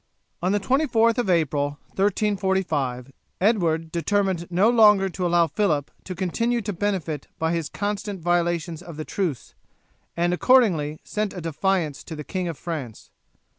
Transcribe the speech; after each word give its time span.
On 0.41 0.51
the 0.51 0.59
24th 0.59 1.19
of 1.19 1.29
April, 1.29 1.77
1345, 1.93 3.11
Edward 3.39 3.91
determined 3.91 4.47
no 4.49 4.67
longer 4.67 5.09
to 5.09 5.27
allow 5.27 5.45
Phillip 5.45 5.91
to 6.05 6.15
continue 6.15 6.59
to 6.59 6.73
benefit 6.73 7.27
by 7.37 7.51
his 7.53 7.69
constant 7.69 8.19
violations 8.19 8.81
of 8.81 8.97
the 8.97 9.05
truce, 9.05 9.53
and 10.17 10.33
accordingly 10.33 10.99
sent 11.03 11.35
a 11.37 11.41
defiance 11.41 12.03
to 12.05 12.15
the 12.15 12.23
King 12.23 12.47
of 12.47 12.57
France. 12.57 13.11